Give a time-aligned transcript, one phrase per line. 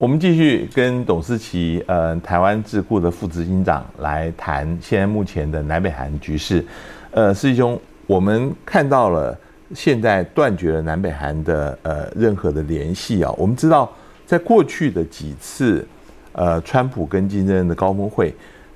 [0.00, 6.64] 我们继续跟董思琪，呃，台湾智库的副执行长来谈现在目前的南北韩局势。
[7.10, 9.38] 呃，师兄，我们看到了
[9.74, 13.30] 现在断绝了南北韩的呃任何的联系啊。
[13.36, 13.92] 我们知道，
[14.24, 15.86] 在过去的几次
[16.32, 18.34] 呃川普跟金正恩的高峰会，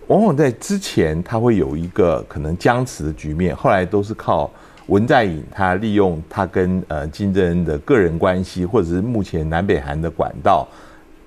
[0.08, 4.50] 往往在之前他会有一个可能僵持的局面，后来都是靠
[4.88, 10.68] 文在寅他利用他跟呃金正恩的个人关系，或者是目前南北韩的管道。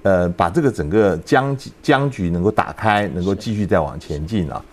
[0.07, 4.63] 呃，把这个整个僵僵局能够打开，能够继续再往前进啊。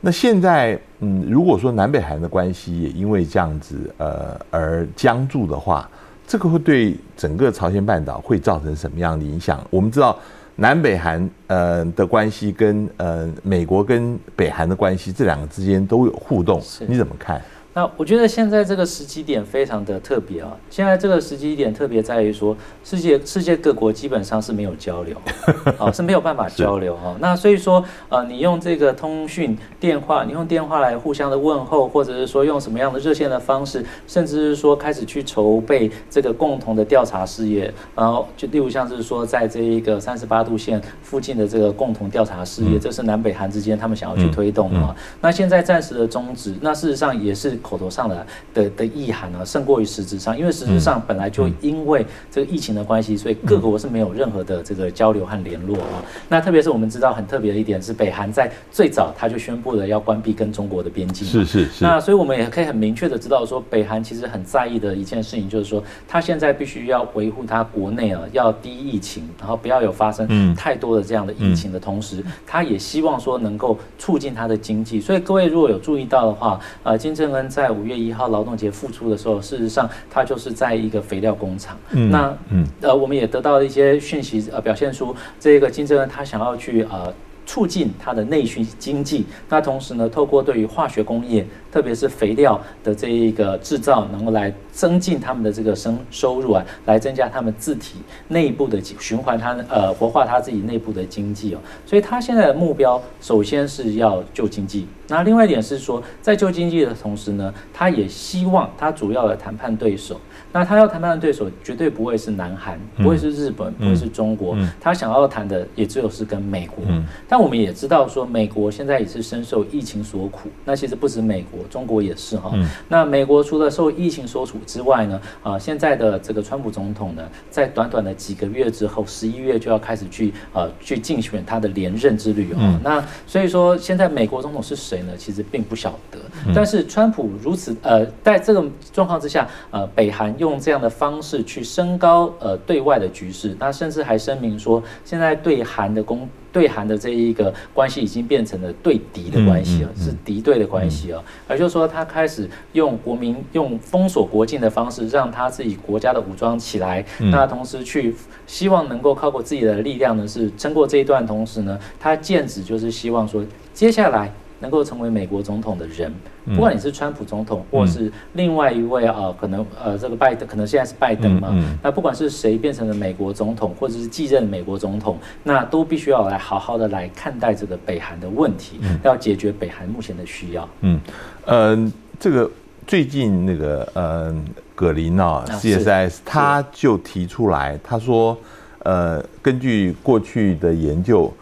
[0.00, 5.86] 那现在，嗯，如果说南北韩的关系也因为这样子呃而僵住的话，
[6.26, 9.62] 这个会对整个朝鲜半岛会造成什么样的影响？
[9.68, 10.18] 我们知道
[10.56, 17.42] 南北韩呃的关系跟呃美国跟北韩的关系这两个之间都有互动，你怎么看？
[17.74, 20.54] 那我觉得现在这个时机点非常的特别啊！
[20.68, 25.16] 现在这个时机点特别在于说，世界世界各国基本上是没有交流，
[25.80, 27.16] 啊是没有办法交流哈。
[27.18, 44.96] 那所以说，呃，你用这个通讯电话，你用电话来互相的问候，或者是说用什么样的热线的方式，甚至是说开始去筹备这个共同的调查事业，然后就例如像是说在这一个三十八度线附近的这个共同调查事业，这是南北韩之间他们想要去推动的。
[45.22, 47.58] 那现在暂时的终止，那事实上也是。
[47.62, 56.02] 口头上的的的意涵呢，胜过于实质上，因为实质上本来就因为这个疫情的关系，所以各国是没有任何的这个交流和联络啊。
[56.28, 61.26] 那特别是我们知道很特别的一点是，北韩在最早他就宣布了要关闭跟中国的边境。
[61.26, 61.84] 是是是。
[61.84, 75.00] 那所以我们也可以很明确的知道说，北韩其实很在意的一件事情就是说，他现在必须要维护他国内啊要低疫情，然后不要有发生太多的这样的疫情的同时，他也希望说能够促进他的经济。
[75.00, 77.42] 所以各位如果有注意到的话，呃，金正恩。
[77.52, 81.76] 在五月一号劳动节复出的时候，事实上他就是在一个肥料工厂。
[82.10, 82.36] 那
[82.80, 87.12] 呃，我们也得到了一些讯息，呃，表现出这个金正恩他想要去呃。
[87.44, 101.58] 促进它的内需经济，那同时呢，透过对于化学工业，特别是肥料的这一个制造，能够来增进他们的这个生收入啊，来增加他们自体内部的循环，他呃活化他自己内部的经济哦。
[101.86, 104.86] 所以他现在的目标，首先是要救经济。
[105.08, 110.18] 那另外一点是说，在救经济的同时呢，他也希望他主要的谈判对手。
[110.54, 116.84] 那他要谈判的对手绝对不会是南韩，不会是日本，不会是中国，他想要谈的也只有是跟美国。
[117.26, 120.50] 但我们也知道说，美国现在也是深受疫情所苦。
[120.64, 122.52] 那其实不止美国，中国也是哈。
[122.88, 132.80] 那美国除了受疫情所处之外呢，啊，现在的这个川普总统呢，在短短的几个月之后，十一月就要开始去呃去竞选他的连任之旅啊。
[132.82, 135.12] 那所以说，现在美国总统是谁呢？
[135.16, 136.18] 其实并不晓得。
[136.54, 140.32] 但是川普如此呃，在这个状况之下，呃，北韩。
[140.38, 151.22] 用这样的方式去升高呃对外的局势，那甚至还声明说，现在对韩的公对韩的这一个关系已经变成了对敌的关系了，是敌对的关系啊。
[151.48, 158.14] 而就是说他开始用国民用封锁国境的方式，让他自己国家的武装起来，那同时去
[158.46, 163.42] 希望能够靠过自己的力量呢，是撑过这一段，同时呢，他剑指就是希望说
[163.72, 164.30] 接下来。
[164.62, 166.14] 能够成为美国总统的人，
[166.54, 171.52] 不管你是川普总统，或是另外一位啊，可能呃，这个拜登，可能现在是拜登嘛，
[171.82, 180.68] 那不管是谁变成了美国总统，或者是继任美国总统，那都必须要来好好的来看待这个北韩的问题，要解决北韩目前的需要。
[180.82, 181.00] 嗯，
[181.44, 182.48] 呃，这个
[182.86, 184.32] 最近那个呃，
[184.76, 188.38] 葛林啊，CSIS 他就提出来，他说，
[188.84, 191.32] 呃，根据过去的研究。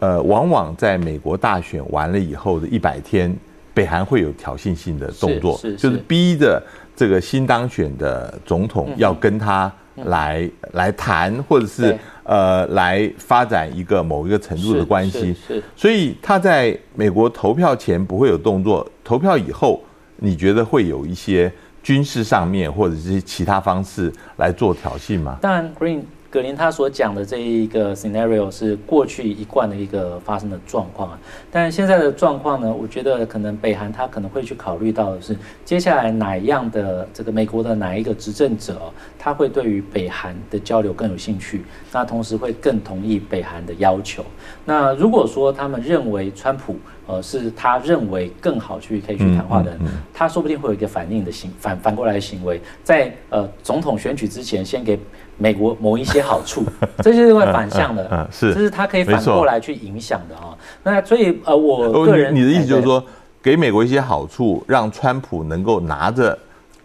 [0.00, 3.34] 呃，往往在美国大选完了以后的一百天，
[3.74, 6.62] 北韩会有挑衅性的动作，就是逼着
[6.94, 9.72] 这个新当选的总统要跟他
[10.04, 15.34] 来来谈，或者是呃来发展一个某一个程度的关系。
[15.46, 19.82] 是，所以他在美国投票前不会有动作，投票以后，
[20.16, 21.52] 你觉得会有一些
[21.82, 25.38] 军事上面或者是其他方式来做挑衅吗？
[25.40, 26.02] 当然，Green。
[26.30, 31.18] 葛林他所讲的这一个 scenario 是过去一贯的一个发生的状况啊，
[31.50, 35.34] 但现在的状况呢，我觉得可能北韩他可能会去考虑到的是，
[35.64, 44.22] 接下来哪一样的这个美国的哪一个执政者，他会对于北韩的交流更有兴趣，那同时会更同意北韩的要求。
[44.66, 46.76] 那如果说他们认为川普
[47.08, 49.80] 呃是他认为更好去可以去谈话的人，
[50.14, 54.96] 他说不定会有一个反应的行反反过来的行为，在呃总统选举之前先给。
[55.40, 56.64] 美国某一些好处，
[56.98, 60.50] 这就是会反向的，嗯，是，这是他可以反过来去影响的啊。
[60.82, 63.00] 那所以呃，我个人你的意思就是说，
[63.40, 66.36] 给美国一些好处，让川普能够拿着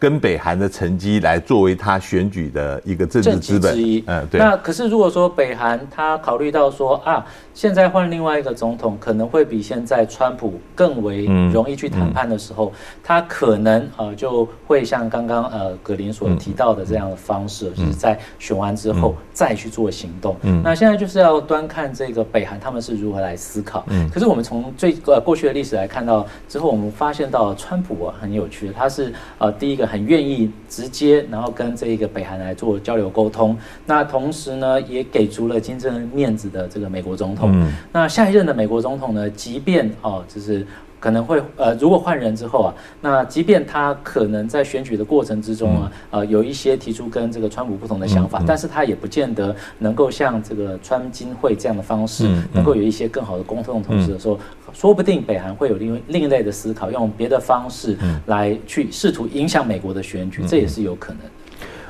[0.04, 4.04] 跟北韩的成绩来作为他选举的一个政治资本之一。
[4.06, 4.38] 嗯，对。
[4.38, 11.24] 那可是如果说北韩他考虑到说啊，现在换另外一个总统可能会比现在川普更为
[11.54, 20.36] 容易去谈判的时候，他可能呃就会像刚刚呃葛林所提到的这样的方式，就是在选完之后再去做行动。
[20.42, 23.86] 嗯，那现在就是要端看这个北韩他们是如何来思考。
[23.88, 33.56] 嗯，可是我们从最呃过去的历史来看到之后，我们发现到川普啊很有趣，他是呃第一个很愿意直接然后跟这个北韩来做交流沟通，
[33.86, 37.52] 那同时呢也给足了金正恩面子的这个美国总统。
[37.54, 40.66] 嗯，那下一任的美国总统呢，即便哦就是。
[41.04, 54.40] 可能会呃，如果换人之后啊，那即便他可能在选举的过程之中啊，呃，有一些提出跟这个川普不同的想法，但是他也不见得能够像这个川金会这样的方式，能够有一些更好的沟通的同时的时候，
[54.72, 57.98] 说不定北韩会有另另一类的思考，用别的方式
[58.28, 61.22] 来去试图影响美国的选举，这也是有可能。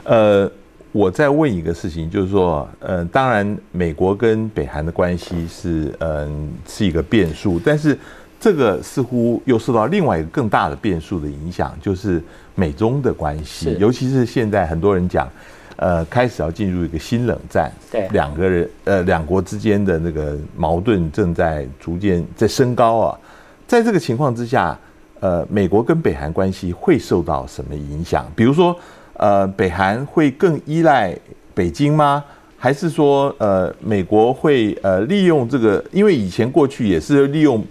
[0.06, 0.52] 呃，
[0.92, 7.96] 我再问一个事情，就是说，呃，当然美国跟北韩的关系是嗯是一个变数，但是。
[8.44, 12.22] 这个似乎又受到另外一个更大的变数的影响，就是
[12.56, 15.30] 美中的关系，尤其是现在很多人讲，
[15.78, 23.18] 呃，开始要进入一个新冷战，对，两个人呃两国之间的那个矛盾正在逐渐在升高啊，
[23.66, 24.78] 在这个情况之下，
[25.22, 28.30] 呃，美国跟北韩关系会受到什么影响？
[28.36, 28.78] 比如说，
[29.14, 31.18] 呃，北韩会更依赖
[31.54, 32.22] 北京吗？
[32.58, 35.82] 还是说，呃，美国会呃利用这个？
[35.94, 37.66] 因为以前过去也是利用。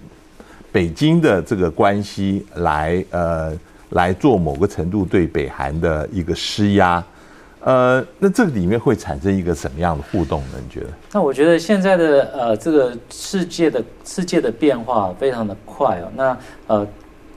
[0.73, 3.53] 北京的这个关系来呃
[3.91, 7.05] 来做某个程度对北韩的一个施压，
[7.61, 10.55] 呃，那这里面会产生一个什么样的互动呢？
[10.63, 10.87] 你觉得？
[11.13, 16.87] 那我觉得现在的呃这个世界的世界的变化非常的快哦，那呃。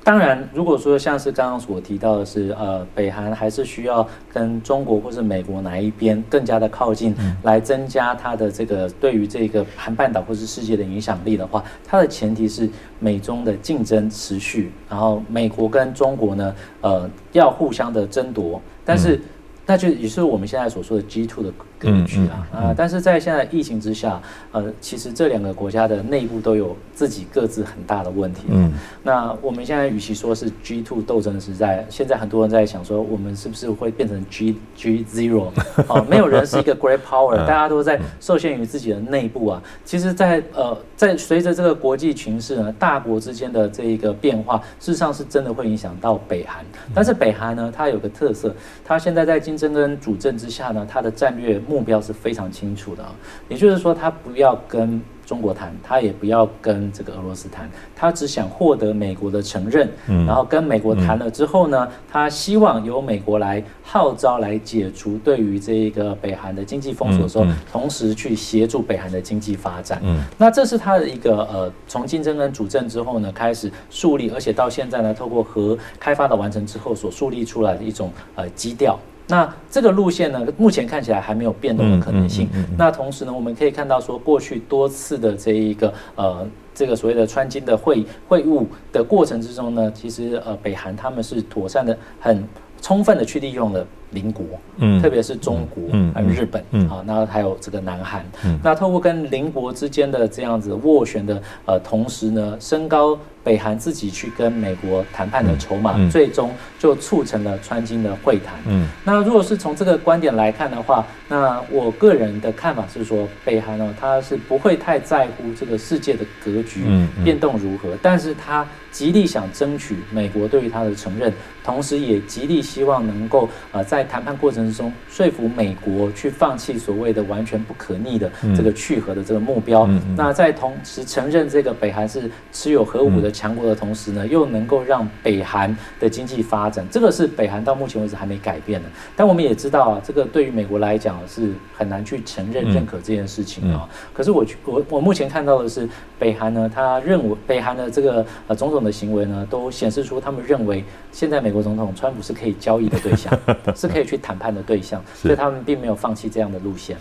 [0.06, 12.70] 当然，如果说像是刚刚所提到的是，呃，北韩还是需要跟中国或是美国哪一边更加的靠近，来增加它的这个对于这个韩半岛或是世界的影响力的话，它的前提是
[13.00, 19.20] 美中的竞争持续，然后美国跟中国呢，呃，要互相的争夺，但是。
[19.68, 22.74] 那就也是我们现在所说的 G two 的格局啊啊！
[22.76, 28.44] 但是在现在疫情之下，呃，其实这两个国家的内部都有自己各自很大的问题。
[28.50, 28.72] 嗯，
[29.04, 35.52] 那我们现在与其说是 G two 斗争的时代，现在很多人在想说，我们是不是会变成 G G zero？
[35.88, 39.62] 哦，没有人是一个 great power， 大家都在受限于自己的内部啊。
[39.84, 46.64] 其实，在呃，在随着这个国际形势呢，大国之间的这一个变化，事实上是真的会影响到北韩。
[46.94, 53.14] 但是北韩呢，它有个特色，它现在在金正恩主政之下呢，它的战略目标是非常清楚的啊，
[53.50, 55.02] 也就是说，他不要跟。
[55.26, 59.90] 中国谈，他也不要跟这个俄罗斯谈，他只想获得美国的承认。
[60.08, 70.00] 嗯，然后跟美国谈了之后呢，他希望由美国来号召来解除对于这一个北韩的经济封锁的时候，同时去协助北韩的经济发展。
[70.04, 78.96] 嗯，那这是他的一个呃，从竞争跟主政之后呢，开始树立，而且到现在呢，透过核开发的完成之后所树立出来的一种呃基调。
[79.28, 82.50] 那这个路线呢，目前看起来还没有变动的可能性。
[82.78, 92.44] 那同时呢，我们可以看到说，过去多次的这一个呃，这个所谓的川金的会会晤的过程之中呢，其实呃，北韩他们是妥善的、很
[92.82, 93.86] 充分的去利用了。
[94.12, 94.46] 邻国，
[94.78, 116.84] 嗯，特别是中国，嗯，还有日本，嗯，啊，那还有这个南韩，嗯，那透过跟邻国之间的这样子斡旋的，呃，同时呢，升高北韩自己去跟美国谈判的筹码，最终就促成了川金的会谈，嗯，那如果是从这个观点来看的话，那我个人的看法是说，北韩哦，他是不会太在乎这个世界的格局
[117.24, 121.34] 变动如何，但是他极力想争取美国对于他的承认，
[121.64, 129.88] 同时也极力希望能够，呃，在在谈判过程中，说服美国去放弃所谓的完全不可逆的这个去核的这个目标。
[130.18, 138.90] 那在同时承认这个北韩是持有核武的强国的同时呢，又能够让北韩的经济发展，这个是北韩到目前为止还没改变的。
[139.16, 143.88] 但我们也知道啊，这个对于美国来讲是很难去承认认可这件事情啊。
[144.14, 145.88] 可是我我我目前看到的是，
[146.18, 153.32] 北韩呢，他认为北韩的这个呃种种的行为呢，都显示出他们认为现在美国总统川普是可以交易的对象。
[153.76, 156.96] 是可以去谈判的对象，所以他们并没有放弃这样的路线。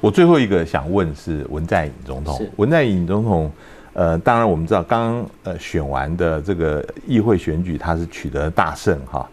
[0.00, 3.50] 我最后一个想问是文在寅总统，文在寅总统，
[3.94, 9.26] 呃，当然我们知道刚呃选完的这个议会选举，他是取得大胜哈，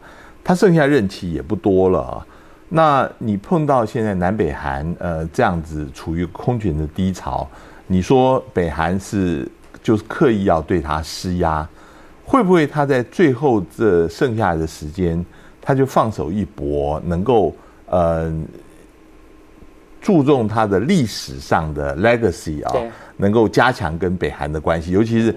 [0.43, 2.25] 他剩下任期也不多了啊。
[2.69, 7.45] 那你碰到现在南北韩呃这样子处于空前的低潮，
[7.87, 9.45] 你说北韩是
[9.83, 11.67] 就是刻意要对他施压，
[12.23, 15.25] 会不会他在最后这剩下的时间？
[15.63, 17.53] 他就放手一搏，能够
[17.85, 18.33] 呃
[20.01, 22.73] 注重它的历史上的 legacy 啊，
[23.17, 25.33] 能够加强跟北韩的关系，尤其是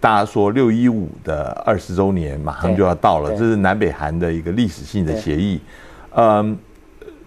[0.00, 5.60] 大家说六一五的二十周年马上就要到了，这是南北韩的一个历史性的协议。
[6.16, 6.58] 嗯，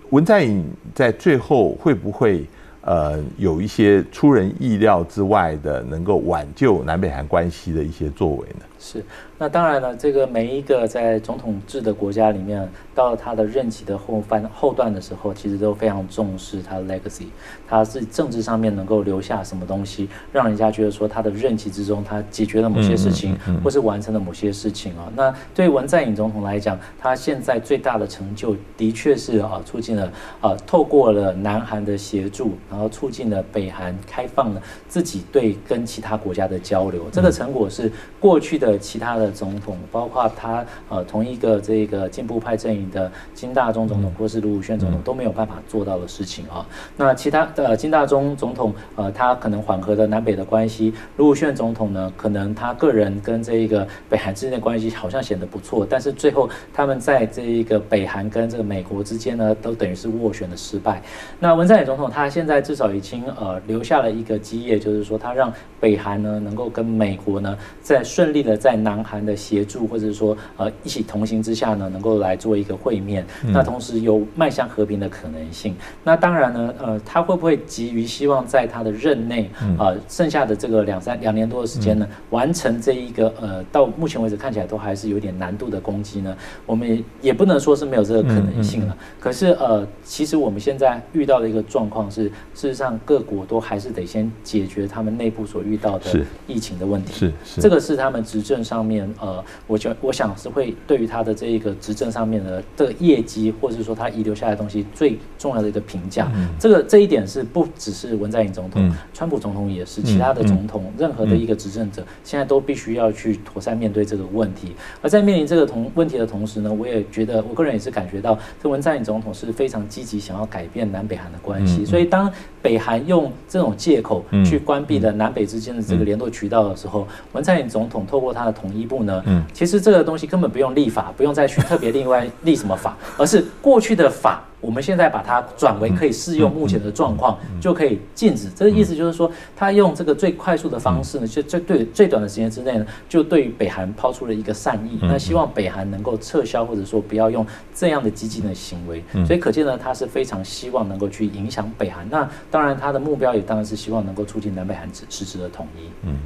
[0.10, 2.46] 文在寅在最后会不会
[2.82, 8.66] 呃有一些出人意料之外的，能够挽救南北韩关系的一些作为呢？
[8.82, 9.06] 是。
[9.38, 17.26] 那当然了，这个每一个在总统制的国家里面，到了他的任期的后半后段的时候，其实都非常重视他的 legacy，
[17.68, 25.12] 他是政治上面能够留下什么东西，让人家觉得说他的任期之中他解决了某些事情，或是完成了某些事情啊。
[25.16, 30.12] 那对文在寅总统来讲，他现在最大的成就的确是啊，促进了
[30.42, 37.06] 啊，透过了南韩的协助，然后促进了北韩开放了自己对跟其他国家的交流。
[37.12, 39.32] 这个成果是过去的其他的。
[39.32, 46.64] 总统包括他呃同一个这个进步派阵营的金大中总统或是卢武铉总统都没有办法做到的事情啊。
[46.98, 61.02] 那其他的金大中总统呃他可能缓和了南北的关系，卢武铉总统呢可能他个人跟这一个北韩之间的关系好像显得不错，但是最后他们在这一个北韩跟这个美国之间呢都等于是斡旋的失败。
[61.40, 69.22] 那文在寅总统他现在至少已经呃留下了一个基业，就是说他让北韩呢能够跟美国呢在顺利的在南韩。
[69.22, 75.76] 的协助，或者说呃一起同行之下呢，能够来做一个会面，那同时有迈向和平的可能性。
[76.04, 86.36] 那当然呢，呃，他会不会急于希望在他的任内啊，剩下的这个两三两年多的时间呢，完成这一个呃，到目前为止看起来都还是有点难度的攻击呢？
[86.66, 88.98] 我们也不能说是没有这个可能性了。
[89.20, 92.24] 可是呃，其实我们现在遇到的一个状况是，
[92.56, 96.06] 事实上各国都还是得先解决他们内部所遇到的
[96.48, 97.14] 疫情的问题。
[97.14, 99.08] 是是，这个是他们执政上面。
[99.20, 106.32] 呃，我觉我想是会对于他的这一个执政上面的这个业绩，或者说他遗留下来的东西最重要的一个评价。
[106.60, 114.76] 这个这一点是不只是文在寅总统，川普总统也是，其他的总统，任何的一个执政者，现在都必须要去妥善面对这个问题。
[115.02, 121.86] 而在面临这个同问题的同时呢，我也觉得我个人也是感觉到，这文在寅总统是非常积极想要改变南北韩的关系。
[121.86, 122.32] 所以当
[122.62, 129.24] 北韩用这种借口去关闭了南北之间的这个联络渠道的时候，文在寅总统透过他的统一部呢。
[129.26, 134.42] 嗯，其实这个东西根本不用立法，不用再去特别另外立什么法，而是过去的法。
[134.62, 138.48] 我们现在把它转为可以适用目前的状况，就可以禁止。
[138.56, 145.00] 这个意思就是说，他用这个最快速的方式呢，就最对最短的时间之内呢，就对于北韩抛出了一个善意。
[145.02, 149.04] 那希望北韩能够撤销，或者说不要用这样的激进的行为。
[149.26, 152.08] 所以可见呢，他是非常希望能够去影响北韩。
[152.10, 155.90] 那当然，他的目标也当然是希望能够促进南北韩实质的统一。
[156.04, 156.18] 嗯，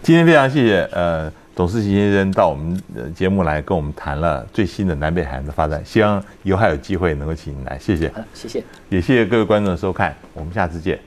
[0.00, 1.32] 今天非常谢谢呃。
[1.52, 8.12] 董事席先生到我们的节目来跟我们谈了最新的南北韩的发展，希望以后还有机会能够请您来，谢谢。
[8.34, 10.98] 谢谢，也谢谢各位观众的收看，我们下次见。